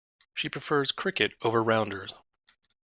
[0.33, 2.11] She prefers cricket over rounders.